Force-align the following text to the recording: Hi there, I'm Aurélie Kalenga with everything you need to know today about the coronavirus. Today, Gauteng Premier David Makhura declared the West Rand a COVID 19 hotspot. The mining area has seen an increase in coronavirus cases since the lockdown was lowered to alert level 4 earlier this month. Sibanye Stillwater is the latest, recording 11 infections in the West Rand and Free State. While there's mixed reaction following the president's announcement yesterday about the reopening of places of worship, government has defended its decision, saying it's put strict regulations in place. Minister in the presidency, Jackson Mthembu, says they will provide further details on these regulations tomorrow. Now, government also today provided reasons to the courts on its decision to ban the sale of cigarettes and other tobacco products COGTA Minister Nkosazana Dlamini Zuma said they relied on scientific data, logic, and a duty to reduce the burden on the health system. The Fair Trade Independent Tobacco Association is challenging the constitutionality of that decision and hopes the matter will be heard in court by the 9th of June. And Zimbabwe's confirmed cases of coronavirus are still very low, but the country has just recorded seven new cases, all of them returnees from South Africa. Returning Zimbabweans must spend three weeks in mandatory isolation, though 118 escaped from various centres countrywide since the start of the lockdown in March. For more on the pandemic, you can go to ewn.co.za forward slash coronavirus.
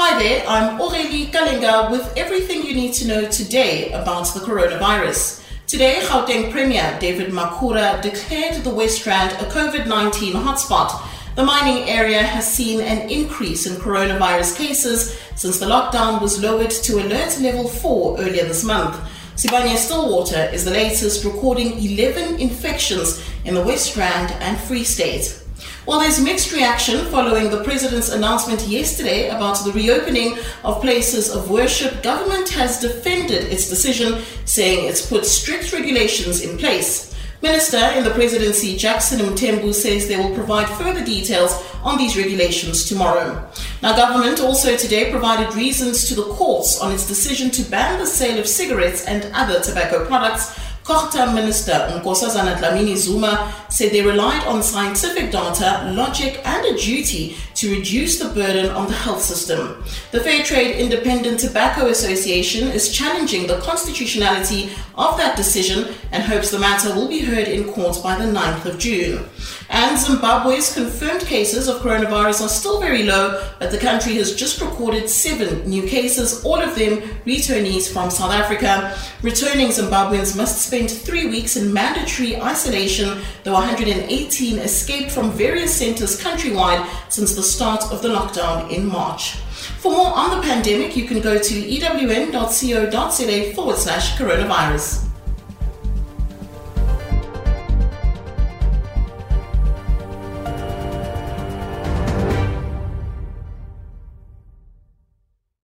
Hi 0.00 0.16
there, 0.16 0.44
I'm 0.46 0.78
Aurélie 0.78 1.26
Kalenga 1.32 1.90
with 1.90 2.16
everything 2.16 2.64
you 2.64 2.72
need 2.72 2.92
to 2.92 3.08
know 3.08 3.28
today 3.28 3.90
about 3.90 4.32
the 4.32 4.38
coronavirus. 4.38 5.42
Today, 5.66 5.98
Gauteng 6.02 6.52
Premier 6.52 6.96
David 7.00 7.32
Makhura 7.32 8.00
declared 8.00 8.62
the 8.62 8.72
West 8.72 9.04
Rand 9.06 9.32
a 9.32 9.50
COVID 9.50 9.88
19 9.88 10.34
hotspot. 10.34 11.02
The 11.34 11.42
mining 11.42 11.88
area 11.88 12.22
has 12.22 12.46
seen 12.46 12.80
an 12.80 13.10
increase 13.10 13.66
in 13.66 13.74
coronavirus 13.74 14.56
cases 14.56 15.18
since 15.34 15.58
the 15.58 15.66
lockdown 15.66 16.22
was 16.22 16.40
lowered 16.40 16.70
to 16.70 17.00
alert 17.00 17.40
level 17.40 17.66
4 17.66 18.20
earlier 18.20 18.44
this 18.44 18.62
month. 18.62 18.94
Sibanye 19.34 19.76
Stillwater 19.76 20.48
is 20.52 20.64
the 20.64 20.70
latest, 20.70 21.24
recording 21.24 21.72
11 21.72 22.38
infections 22.38 23.20
in 23.44 23.52
the 23.52 23.64
West 23.64 23.96
Rand 23.96 24.30
and 24.38 24.56
Free 24.58 24.84
State. 24.84 25.42
While 25.88 26.00
there's 26.00 26.20
mixed 26.20 26.52
reaction 26.52 27.06
following 27.06 27.48
the 27.48 27.64
president's 27.64 28.10
announcement 28.10 28.60
yesterday 28.68 29.30
about 29.30 29.64
the 29.64 29.72
reopening 29.72 30.36
of 30.62 30.82
places 30.82 31.34
of 31.34 31.48
worship, 31.50 32.02
government 32.02 32.50
has 32.50 32.78
defended 32.78 33.50
its 33.50 33.70
decision, 33.70 34.22
saying 34.44 34.86
it's 34.86 35.08
put 35.08 35.24
strict 35.24 35.72
regulations 35.72 36.42
in 36.42 36.58
place. 36.58 37.16
Minister 37.40 37.78
in 37.96 38.04
the 38.04 38.10
presidency, 38.10 38.76
Jackson 38.76 39.20
Mthembu, 39.20 39.72
says 39.72 40.06
they 40.06 40.18
will 40.18 40.34
provide 40.34 40.68
further 40.68 41.02
details 41.02 41.52
on 41.82 41.96
these 41.96 42.18
regulations 42.18 42.84
tomorrow. 42.84 43.48
Now, 43.80 43.96
government 43.96 44.40
also 44.40 44.76
today 44.76 45.10
provided 45.10 45.54
reasons 45.54 46.06
to 46.08 46.14
the 46.14 46.34
courts 46.34 46.82
on 46.82 46.92
its 46.92 47.08
decision 47.08 47.50
to 47.52 47.70
ban 47.70 47.98
the 47.98 48.06
sale 48.06 48.38
of 48.38 48.46
cigarettes 48.46 49.06
and 49.06 49.30
other 49.32 49.60
tobacco 49.60 50.04
products 50.04 50.60
COGTA 50.88 51.34
Minister 51.34 51.74
Nkosazana 51.92 52.56
Dlamini 52.56 52.96
Zuma 52.96 53.52
said 53.68 53.92
they 53.92 54.00
relied 54.00 54.42
on 54.46 54.62
scientific 54.62 55.30
data, 55.30 55.92
logic, 55.94 56.40
and 56.46 56.64
a 56.64 56.78
duty 56.78 57.36
to 57.58 57.74
reduce 57.74 58.20
the 58.20 58.28
burden 58.28 58.70
on 58.70 58.86
the 58.86 58.92
health 58.92 59.20
system. 59.20 59.82
The 60.12 60.20
Fair 60.20 60.44
Trade 60.44 60.76
Independent 60.76 61.40
Tobacco 61.40 61.86
Association 61.86 62.68
is 62.68 62.92
challenging 62.92 63.48
the 63.48 63.58
constitutionality 63.58 64.70
of 64.96 65.16
that 65.16 65.36
decision 65.36 65.92
and 66.12 66.22
hopes 66.22 66.52
the 66.52 66.58
matter 66.60 66.94
will 66.94 67.08
be 67.08 67.20
heard 67.20 67.48
in 67.48 67.72
court 67.72 68.00
by 68.00 68.14
the 68.16 68.32
9th 68.32 68.64
of 68.64 68.78
June. 68.78 69.24
And 69.70 69.98
Zimbabwe's 69.98 70.72
confirmed 70.72 71.22
cases 71.22 71.68
of 71.68 71.82
coronavirus 71.82 72.42
are 72.42 72.48
still 72.48 72.80
very 72.80 73.02
low, 73.02 73.50
but 73.58 73.70
the 73.70 73.78
country 73.78 74.14
has 74.14 74.34
just 74.34 74.60
recorded 74.60 75.10
seven 75.10 75.68
new 75.68 75.82
cases, 75.82 76.44
all 76.44 76.60
of 76.60 76.74
them 76.74 77.00
returnees 77.26 77.92
from 77.92 78.08
South 78.08 78.32
Africa. 78.32 78.96
Returning 79.20 79.68
Zimbabweans 79.68 80.36
must 80.36 80.62
spend 80.64 80.90
three 80.90 81.28
weeks 81.28 81.56
in 81.56 81.72
mandatory 81.72 82.40
isolation, 82.40 83.20
though 83.42 83.52
118 83.54 84.58
escaped 84.58 85.10
from 85.10 85.32
various 85.32 85.74
centres 85.74 86.18
countrywide 86.20 86.88
since 87.10 87.34
the 87.34 87.42
start 87.48 87.92
of 87.92 88.02
the 88.02 88.08
lockdown 88.08 88.70
in 88.70 88.86
March. 88.86 89.36
For 89.80 89.90
more 89.90 90.12
on 90.14 90.36
the 90.36 90.42
pandemic, 90.42 90.96
you 90.96 91.06
can 91.06 91.20
go 91.20 91.38
to 91.38 91.54
ewn.co.za 91.54 93.54
forward 93.54 93.76
slash 93.76 94.16
coronavirus. 94.16 95.07